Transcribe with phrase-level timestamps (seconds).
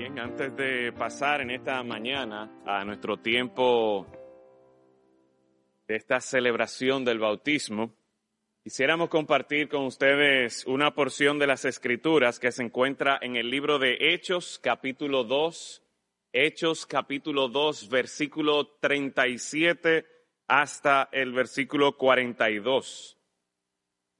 [0.00, 4.06] Bien, antes de pasar en esta mañana a nuestro tiempo
[5.86, 7.94] de esta celebración del bautismo,
[8.64, 13.78] quisiéramos compartir con ustedes una porción de las escrituras que se encuentra en el libro
[13.78, 15.82] de Hechos capítulo 2,
[16.32, 20.06] Hechos capítulo 2, versículo 37
[20.48, 23.19] hasta el versículo 42.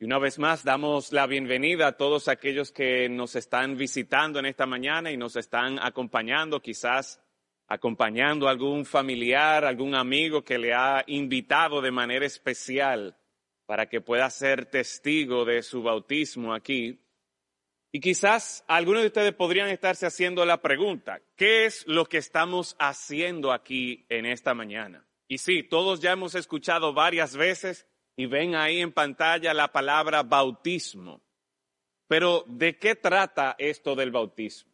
[0.02, 4.46] Y una vez más damos la bienvenida a todos aquellos que nos están visitando en
[4.46, 7.22] esta mañana y nos están acompañando, quizás
[7.66, 13.18] acompañando a algún familiar, algún amigo que le ha invitado de manera especial
[13.66, 17.04] para que pueda ser testigo de su bautismo aquí.
[17.92, 22.74] Y quizás algunos de ustedes podrían estarse haciendo la pregunta, ¿qué es lo que estamos
[22.78, 25.06] haciendo aquí en esta mañana?
[25.28, 27.86] Y sí, todos ya hemos escuchado varias veces
[28.20, 31.22] y ven ahí en pantalla la palabra bautismo.
[32.06, 34.70] Pero ¿de qué trata esto del bautismo?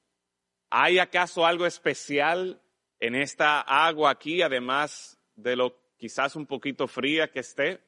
[0.69, 2.61] ¿Hay acaso algo especial
[2.99, 7.81] en esta agua aquí, además de lo quizás un poquito fría que esté?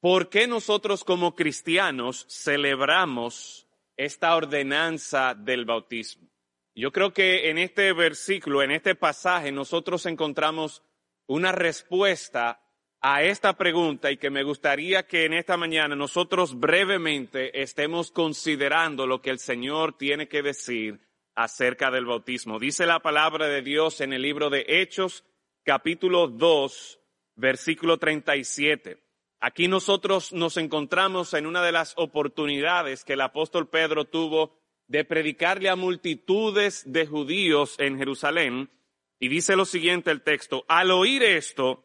[0.00, 6.28] ¿Por qué nosotros como cristianos celebramos esta ordenanza del bautismo?
[6.74, 10.82] Yo creo que en este versículo, en este pasaje, nosotros encontramos
[11.26, 12.61] una respuesta
[13.02, 19.08] a esta pregunta y que me gustaría que en esta mañana nosotros brevemente estemos considerando
[19.08, 21.00] lo que el Señor tiene que decir
[21.34, 22.60] acerca del bautismo.
[22.60, 25.24] Dice la palabra de Dios en el libro de Hechos,
[25.64, 27.00] capítulo 2,
[27.34, 28.98] versículo 37.
[29.40, 34.56] Aquí nosotros nos encontramos en una de las oportunidades que el apóstol Pedro tuvo
[34.86, 38.70] de predicarle a multitudes de judíos en Jerusalén.
[39.18, 41.84] Y dice lo siguiente el texto, al oír esto,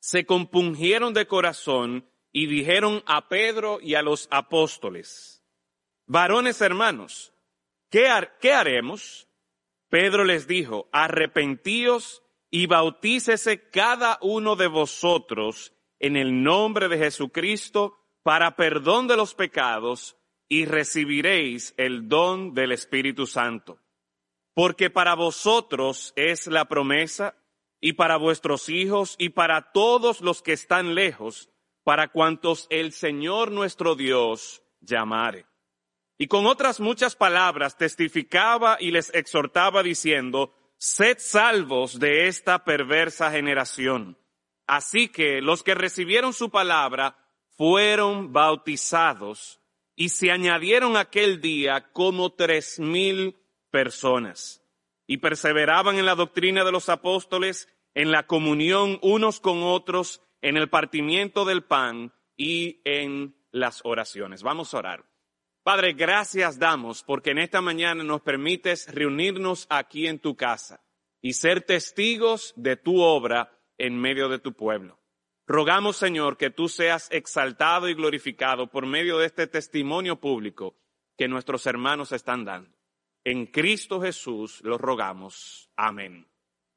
[0.00, 5.42] se compungieron de corazón y dijeron a Pedro y a los apóstoles,
[6.06, 7.32] varones hermanos,
[7.90, 9.28] ¿qué, haremos?
[9.88, 17.98] Pedro les dijo, arrepentíos y bautícese cada uno de vosotros en el nombre de Jesucristo
[18.22, 20.16] para perdón de los pecados
[20.48, 23.80] y recibiréis el don del Espíritu Santo.
[24.54, 27.37] Porque para vosotros es la promesa
[27.80, 31.50] y para vuestros hijos y para todos los que están lejos,
[31.84, 35.46] para cuantos el Señor nuestro Dios llamare.
[36.18, 43.30] Y con otras muchas palabras testificaba y les exhortaba diciendo, sed salvos de esta perversa
[43.30, 44.18] generación.
[44.66, 47.16] Así que los que recibieron su palabra
[47.56, 49.60] fueron bautizados
[49.94, 53.36] y se añadieron aquel día como tres mil
[53.70, 54.57] personas
[55.08, 60.56] y perseveraban en la doctrina de los apóstoles, en la comunión unos con otros, en
[60.56, 64.42] el partimiento del pan y en las oraciones.
[64.42, 65.04] Vamos a orar.
[65.64, 70.84] Padre, gracias damos porque en esta mañana nos permites reunirnos aquí en tu casa
[71.20, 75.00] y ser testigos de tu obra en medio de tu pueblo.
[75.46, 80.76] Rogamos, Señor, que tú seas exaltado y glorificado por medio de este testimonio público
[81.16, 82.77] que nuestros hermanos están dando.
[83.28, 85.68] En Cristo Jesús lo rogamos.
[85.76, 86.26] Amén.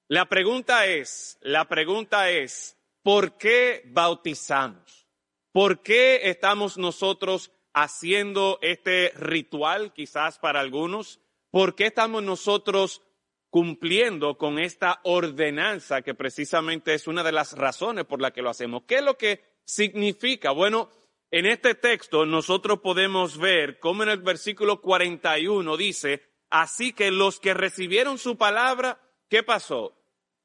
[0.10, 5.08] La pregunta es, la pregunta es, ¿por qué bautizamos?
[5.54, 11.22] ¿Por qué estamos nosotros haciendo este ritual quizás para algunos?
[11.52, 13.02] ¿Por qué estamos nosotros
[13.50, 18.50] cumpliendo con esta ordenanza que precisamente es una de las razones por la que lo
[18.50, 18.84] hacemos?
[18.86, 20.52] ¿Qué es lo que significa?
[20.52, 20.90] Bueno,
[21.32, 27.40] en este texto nosotros podemos ver cómo en el versículo 41 dice, Así que los
[27.40, 29.98] que recibieron su palabra, ¿qué pasó?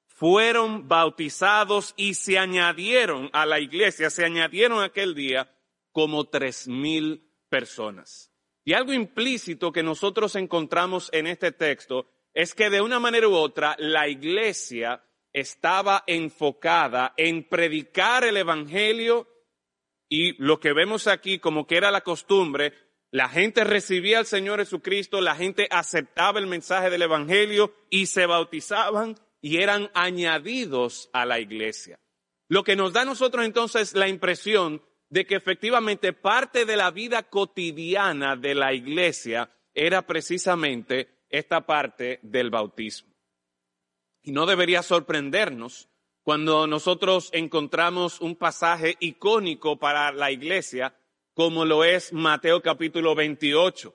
[0.06, 5.52] Fueron bautizados y se añadieron a la iglesia, se añadieron aquel día
[5.90, 8.32] como tres mil personas.
[8.64, 13.34] Y algo implícito que nosotros encontramos en este texto es que de una manera u
[13.34, 19.28] otra la iglesia estaba enfocada en predicar el Evangelio
[20.08, 22.72] y lo que vemos aquí como que era la costumbre
[23.10, 28.26] la gente recibía al Señor Jesucristo, la gente aceptaba el mensaje del Evangelio y se
[28.26, 31.98] bautizaban y eran añadidos a la iglesia.
[32.48, 36.90] Lo que nos da a nosotros entonces la impresión de que efectivamente parte de la
[36.90, 43.14] vida cotidiana de la iglesia era precisamente esta parte del bautismo.
[44.22, 45.88] Y no debería sorprendernos
[46.22, 50.96] cuando nosotros encontramos un pasaje icónico para la iglesia
[51.36, 53.94] como lo es Mateo capítulo 28,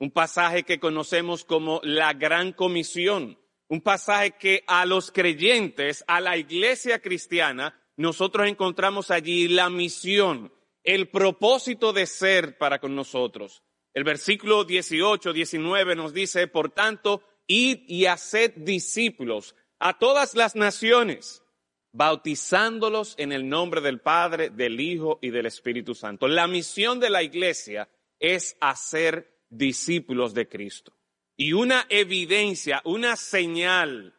[0.00, 3.38] un pasaje que conocemos como la gran comisión,
[3.68, 10.52] un pasaje que a los creyentes, a la iglesia cristiana, nosotros encontramos allí la misión,
[10.82, 13.62] el propósito de ser para con nosotros.
[13.94, 20.56] El versículo 18, 19 nos dice, por tanto, id y haced discípulos a todas las
[20.56, 21.44] naciones,
[21.92, 26.28] bautizándolos en el nombre del Padre, del Hijo y del Espíritu Santo.
[26.28, 27.88] La misión de la iglesia
[28.18, 30.92] es hacer discípulos de Cristo.
[31.36, 34.14] Y una evidencia, una señal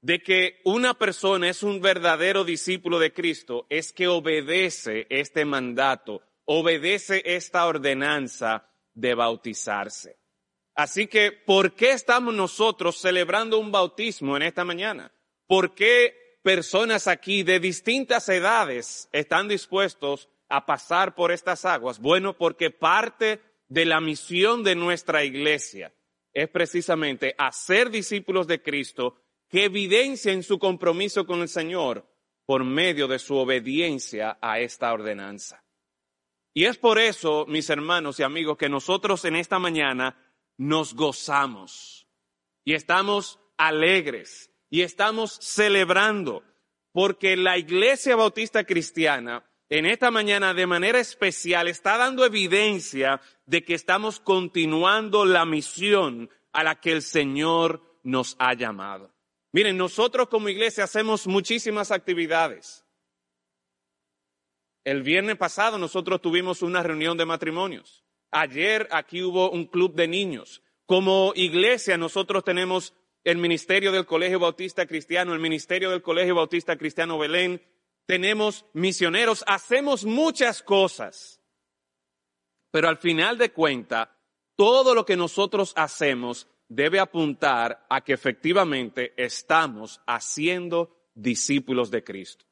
[0.00, 6.22] de que una persona es un verdadero discípulo de Cristo es que obedece este mandato,
[6.44, 10.18] obedece esta ordenanza de bautizarse.
[10.74, 15.10] Así que, ¿por qué estamos nosotros celebrando un bautismo en esta mañana?
[15.46, 21.98] ¿Por qué personas aquí de distintas edades están dispuestos a pasar por estas aguas?
[21.98, 25.92] Bueno, porque parte de la misión de nuestra iglesia
[26.32, 29.16] es precisamente hacer discípulos de Cristo
[29.48, 32.06] que evidencien su compromiso con el Señor
[32.44, 35.64] por medio de su obediencia a esta ordenanza.
[36.54, 40.16] Y es por eso, mis hermanos y amigos, que nosotros en esta mañana
[40.56, 42.06] nos gozamos
[42.64, 46.42] y estamos alegres y estamos celebrando,
[46.92, 53.64] porque la Iglesia Bautista Cristiana en esta mañana de manera especial está dando evidencia de
[53.64, 59.12] que estamos continuando la misión a la que el Señor nos ha llamado.
[59.52, 62.84] Miren, nosotros como iglesia hacemos muchísimas actividades.
[64.84, 68.04] El viernes pasado nosotros tuvimos una reunión de matrimonios.
[68.30, 70.62] Ayer aquí hubo un club de niños.
[70.84, 72.94] Como iglesia nosotros tenemos
[73.26, 77.60] el Ministerio del Colegio Bautista Cristiano, el Ministerio del Colegio Bautista Cristiano Belén,
[78.06, 81.42] tenemos misioneros, hacemos muchas cosas.
[82.70, 84.10] Pero al final de cuentas,
[84.54, 92.44] todo lo que nosotros hacemos debe apuntar a que efectivamente estamos haciendo discípulos de Cristo.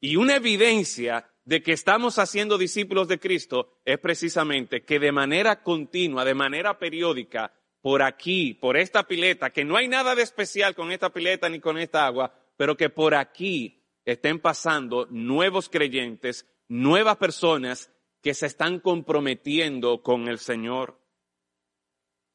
[0.00, 5.64] Y una evidencia de que estamos haciendo discípulos de Cristo es precisamente que de manera
[5.64, 7.52] continua, de manera periódica,
[7.82, 11.60] por aquí, por esta pileta, que no hay nada de especial con esta pileta ni
[11.60, 17.92] con esta agua, pero que por aquí estén pasando nuevos creyentes, nuevas personas
[18.22, 21.00] que se están comprometiendo con el Señor.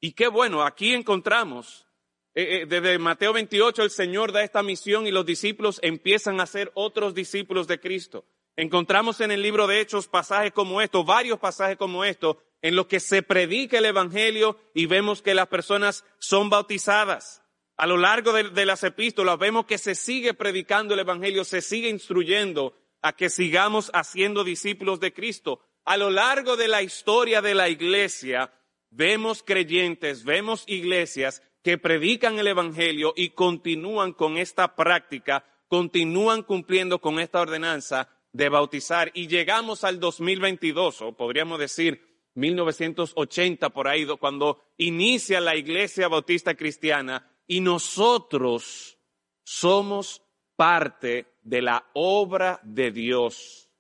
[0.02, 1.88] Y qué bueno, aquí encontramos,
[2.36, 6.46] eh, eh, desde Mateo 28 el Señor da esta misión y los discípulos empiezan a
[6.46, 8.26] ser otros discípulos de Cristo.
[8.58, 12.88] Encontramos en el libro de Hechos pasajes como estos, varios pasajes como estos, en los
[12.88, 17.44] que se predica el Evangelio y vemos que las personas son bautizadas.
[17.78, 21.62] A lo largo de, de, las epístolas vemos que se sigue predicando el Evangelio, se
[21.62, 22.74] sigue instruyendo
[23.04, 25.62] a que sigamos haciendo discípulos de Cristo.
[25.86, 28.52] A lo largo de la historia de la iglesia
[28.90, 37.00] vemos creyentes, vemos iglesias que predican el Evangelio y continúan con esta práctica, continúan cumpliendo
[37.00, 44.06] con esta ordenanza de bautizar y llegamos al 2022, o podríamos decir 1980 por ahí,
[44.20, 49.00] cuando inicia la Iglesia Bautista Cristiana y nosotros
[49.44, 50.22] somos
[50.56, 53.72] parte de la obra de Dios.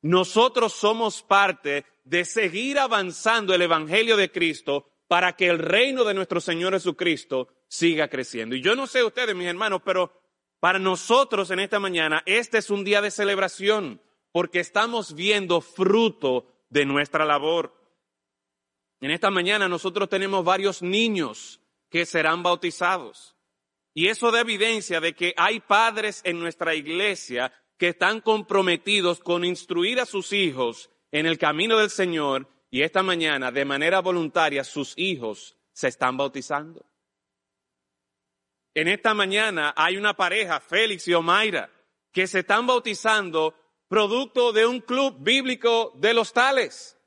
[0.00, 6.14] Nosotros somos parte de seguir avanzando el Evangelio de Cristo para que el reino de
[6.14, 8.54] nuestro Señor Jesucristo siga creciendo.
[8.54, 10.12] Y yo no sé ustedes, mis hermanos, pero
[10.66, 16.48] para nosotros en esta mañana este es un día de celebración porque estamos viendo fruto
[16.70, 17.72] de nuestra labor.
[19.00, 23.36] En esta mañana nosotros tenemos varios niños que serán bautizados.
[23.94, 29.44] Y eso da evidencia de que hay padres en nuestra iglesia que están comprometidos con
[29.44, 34.64] instruir a sus hijos en el camino del Señor y esta mañana, de manera voluntaria,
[34.64, 36.84] sus hijos se están bautizando.
[38.76, 41.70] En esta mañana hay una pareja, Félix y Omaira,
[42.12, 43.54] que se están bautizando
[43.88, 46.98] producto de un club bíblico de los tales,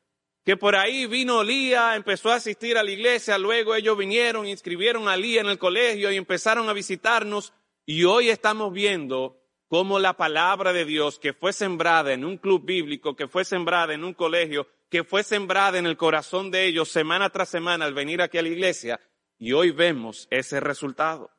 [0.44, 5.08] que por ahí vino Lía, empezó a asistir a la iglesia, luego ellos vinieron, inscribieron
[5.08, 7.54] a Lía en el colegio y empezaron a visitarnos
[7.86, 12.66] y hoy estamos viendo cómo la palabra de Dios que fue sembrada en un club
[12.66, 16.90] bíblico, que fue sembrada en un colegio, que fue sembrada en el corazón de ellos
[16.90, 19.00] semana tras semana al venir aquí a la iglesia,
[19.38, 21.30] y hoy vemos ese resultado.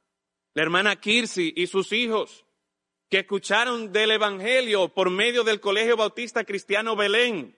[0.55, 2.45] La hermana Kirsi y sus hijos,
[3.09, 7.57] que escucharon del Evangelio por medio del Colegio Bautista Cristiano Belén.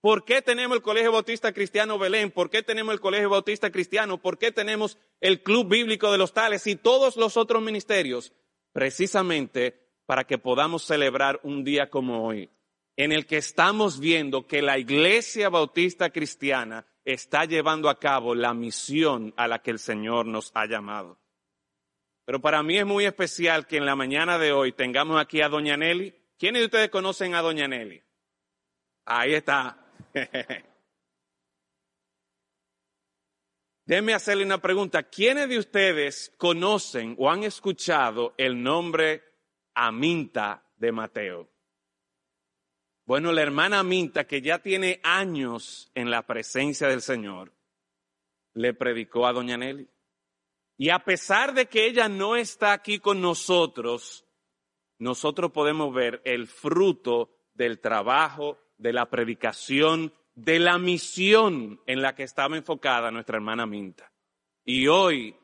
[0.00, 2.30] ¿Por qué tenemos el Colegio Bautista Cristiano Belén?
[2.30, 4.18] ¿Por qué tenemos el Colegio Bautista Cristiano?
[4.20, 8.32] ¿Por qué tenemos el Club Bíblico de los Tales y todos los otros ministerios?
[8.72, 12.48] Precisamente para que podamos celebrar un día como hoy,
[12.96, 18.54] en el que estamos viendo que la Iglesia Bautista Cristiana está llevando a cabo la
[18.54, 21.18] misión a la que el Señor nos ha llamado.
[22.28, 25.48] Pero para mí es muy especial que en la mañana de hoy tengamos aquí a
[25.48, 26.14] Doña Nelly.
[26.36, 28.04] ¿Quiénes de ustedes conocen a Doña Nelly?
[29.06, 29.90] Ahí está.
[33.86, 35.04] Déjenme hacerle una pregunta.
[35.04, 39.24] ¿Quiénes de ustedes conocen o han escuchado el nombre
[39.72, 41.48] Aminta de Mateo?
[43.06, 47.54] Bueno, la hermana Aminta, que ya tiene años en la presencia del Señor,
[48.52, 49.88] le predicó a doña Nelly.
[50.78, 54.24] Y a pesar de que ella no está aquí con nosotros,
[54.98, 62.14] nosotros podemos ver el fruto del trabajo, de la predicación, de la misión en la
[62.14, 64.12] que estaba enfocada nuestra hermana Minta.
[64.64, 65.34] Y hoy,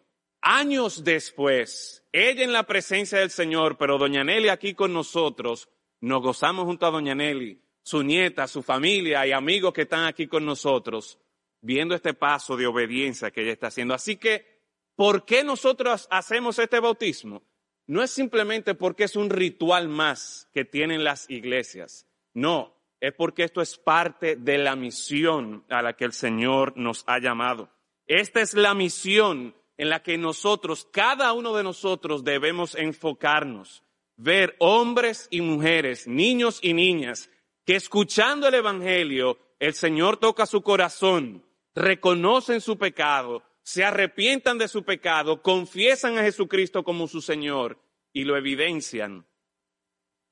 [0.41, 5.69] años después, ella en la presencia del Señor, pero doña Nelly aquí con nosotros,
[6.01, 10.29] nos gozamos junto a doña Nelly, su nieta, su familia y amigos que están aquí
[10.29, 11.19] con nosotros,
[11.61, 13.95] viendo este paso de obediencia que ella está haciendo.
[13.95, 14.54] Así que,
[14.97, 17.43] ¿por qué nosotros hacemos este bautismo?
[17.87, 22.07] No es simplemente porque es un ritual más que tienen las iglesias.
[22.33, 27.05] No, es porque esto es parte de la misión a la que el Señor nos
[27.07, 27.69] ha llamado.
[28.07, 33.83] Esta es la misión en la que nosotros, cada uno de nosotros, debemos enfocarnos.
[34.17, 37.29] Ver hombres y mujeres, niños y niñas,
[37.65, 44.69] que escuchando el Evangelio, el Señor toca su corazón, reconocen su pecado, se arrepientan de
[44.69, 47.81] su pecado, confiesan a Jesucristo como su Señor
[48.13, 49.27] y lo evidencian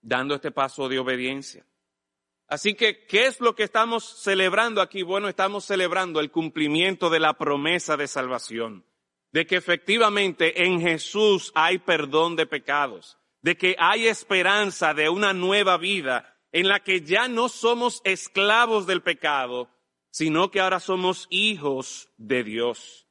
[0.03, 1.67] dando este paso de obediencia.
[2.47, 5.03] Así que, ¿qué es lo que estamos celebrando aquí?
[5.03, 8.85] Bueno, estamos celebrando el cumplimiento de la promesa de salvación,
[9.33, 15.33] de que efectivamente en Jesús hay perdón de pecados, de que hay esperanza de una
[15.33, 19.71] nueva vida en la que ya no somos esclavos del pecado,
[20.11, 23.09] sino que ahora somos hijos de Dios.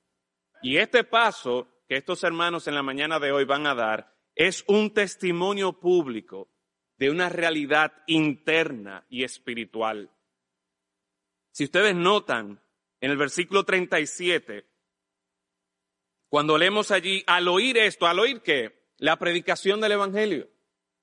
[0.61, 4.63] Y este paso que estos hermanos en la mañana de hoy van a dar es
[4.67, 6.49] un testimonio público
[6.97, 10.09] de una realidad interna y espiritual.
[11.51, 12.61] Si ustedes notan
[12.99, 14.65] en el versículo 37,
[16.29, 18.93] cuando leemos allí, al oír esto, al oír qué?
[18.97, 20.49] La predicación del Evangelio.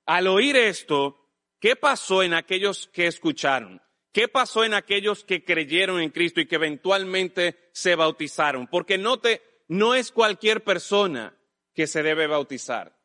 [0.07, 1.29] Al oír esto,
[1.61, 3.83] ¿qué pasó en aquellos que escucharon?
[4.13, 8.69] ¿Qué pasó en aquellos que creyeron en Cristo y que eventualmente se bautizaron?
[8.69, 11.37] Porque note, no es cualquier persona
[11.75, 12.99] que se debe bautizar.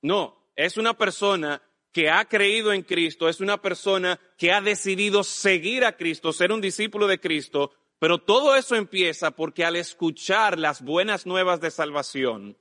[0.00, 5.22] No, es una persona que ha creído en Cristo, es una persona que ha decidido
[5.22, 10.58] seguir a Cristo, ser un discípulo de Cristo, pero todo eso empieza porque al escuchar
[10.58, 12.56] las buenas nuevas de salvación,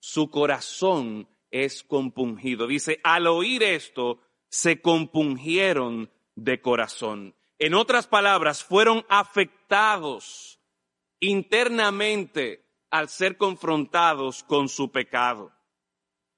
[0.00, 2.66] su corazón es compungido.
[2.66, 4.20] Dice, al oír esto,
[4.50, 7.34] se compungieron de corazón.
[7.58, 10.57] En otras palabras, fueron afectados
[11.20, 15.52] internamente al ser confrontados con su pecado.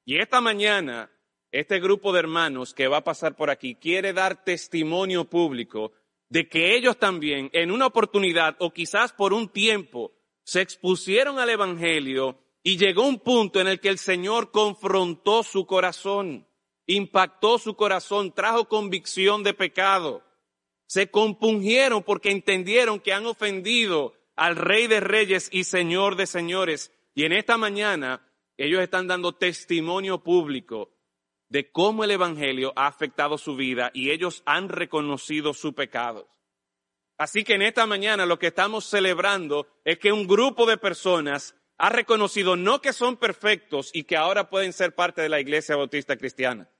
[0.05, 1.11] Y esta mañana
[1.53, 5.93] este grupo de hermanos que va a pasar por aquí quiere dar testimonio público
[6.29, 10.13] de que ellos también en una oportunidad o quizás por un tiempo
[10.45, 15.67] se expusieron al Evangelio y llegó un punto en el que el Señor confrontó su
[15.67, 16.47] corazón,
[16.87, 20.23] impactó su corazón, trajo convicción de pecado.
[20.87, 26.91] Se compungieron porque entendieron que han ofendido al Rey de Reyes y Señor de Señores.
[27.15, 30.97] Y en esta mañana ellos están dando testimonio público
[31.51, 36.27] de cómo el Evangelio ha afectado su vida y ellos han reconocido su pecado.
[37.19, 41.55] Así que en esta mañana lo que estamos celebrando es que un grupo de personas
[41.77, 45.77] ha reconocido no que son perfectos y que ahora pueden ser parte de la Iglesia
[45.77, 46.71] Bautista Cristiana.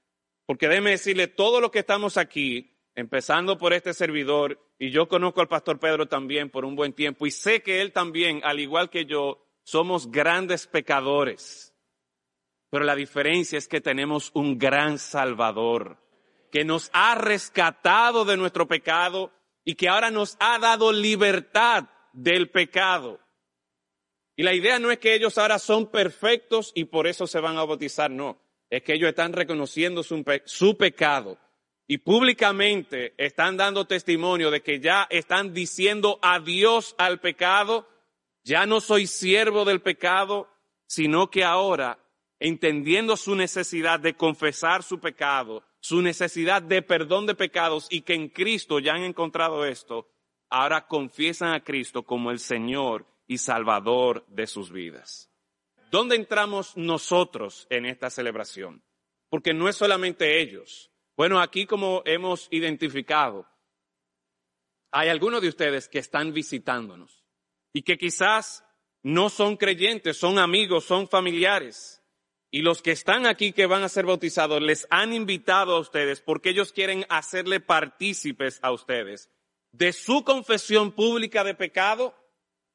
[0.47, 5.41] Porque déjeme decirle, todo lo que estamos aquí, empezando por este servidor, y yo conozco
[5.41, 8.91] al pastor Pedro también por un buen tiempo, y sé que él también, al igual
[8.91, 11.75] que yo, somos grandes pecadores.
[12.71, 15.99] Pero la diferencia es que tenemos un gran Salvador
[16.51, 19.33] que nos ha rescatado de nuestro pecado
[19.65, 23.21] y que ahora nos ha dado libertad del pecado.
[24.37, 27.59] Y la idea no es que ellos ahora son perfectos y por eso se van
[27.59, 28.41] a bautizar, no.
[28.71, 31.39] Es que ellos están reconociendo su, su pecado
[31.91, 37.89] y públicamente están dando testimonio de que ya están diciendo adiós al pecado,
[38.45, 40.49] ya no soy siervo del pecado,
[40.87, 41.99] sino que ahora
[42.39, 48.15] entendiendo su necesidad de confesar su pecado, su necesidad de perdón de pecados y que
[48.15, 50.09] en Cristo ya han encontrado esto,
[50.49, 55.29] ahora confiesan a Cristo como el Señor y Salvador de sus vidas.
[55.91, 58.85] ¿Dónde entramos nosotros en esta celebración?
[59.29, 60.91] Porque no es solamente ellos.
[61.17, 63.47] Bueno, aquí como hemos identificado,
[64.91, 67.25] hay algunos de ustedes que están visitándonos
[67.73, 68.65] y que quizás
[69.03, 72.03] no son creyentes, son amigos, son familiares.
[72.51, 76.21] Y los que están aquí que van a ser bautizados les han invitado a ustedes
[76.21, 79.31] porque ellos quieren hacerle partícipes a ustedes
[79.73, 82.15] de su confesión pública de pecado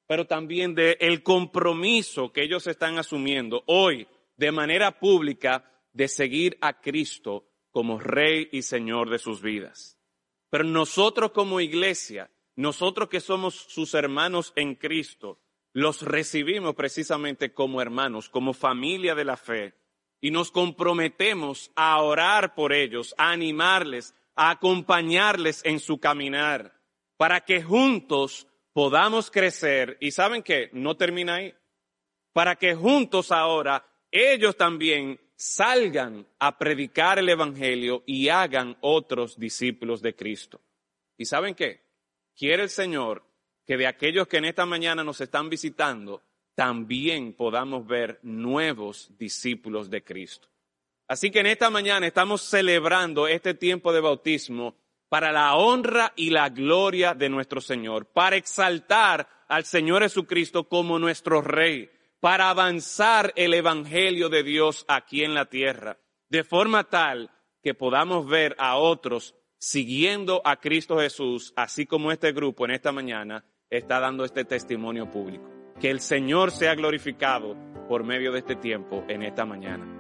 [0.08, 6.58] pero también de el compromiso que ellos están asumiendo hoy de manera pública de seguir
[6.62, 10.00] a Cristo como Rey y Señor de sus vidas.
[10.50, 15.42] Pero nosotros como iglesia, nosotros que somos sus hermanos en Cristo,
[15.74, 19.74] los recibimos precisamente como hermanos, como familia de la fe,
[20.22, 26.80] y nos comprometemos a orar por ellos, a animarles, a acompañarles en su caminar,
[27.18, 29.98] para que juntos podamos crecer.
[30.00, 31.54] Y saben que no termina ahí.
[32.32, 40.02] Para que juntos ahora ellos también salgan a predicar el Evangelio y hagan otros discípulos
[40.02, 40.62] de Cristo.
[41.18, 41.82] ¿Y saben qué?
[42.36, 43.24] Quiere el Señor
[43.66, 46.22] que de aquellos que en esta mañana nos están visitando,
[46.54, 50.48] también podamos ver nuevos discípulos de Cristo.
[51.08, 54.76] Así que en esta mañana estamos celebrando este tiempo de bautismo
[55.10, 60.98] para la honra y la gloria de nuestro Señor, para exaltar al Señor Jesucristo como
[60.98, 61.92] nuestro Rey,
[62.26, 67.30] para avanzar el Evangelio de Dios aquí en la tierra, de forma tal
[67.62, 72.92] que podamos ver a otros siguiendo a Cristo Jesús, así como este grupo en esta
[72.92, 75.48] mañana está dando este testimonio público.
[75.80, 77.56] Que el Señor sea glorificado
[77.88, 79.95] por medio de este tiempo en esta mañana.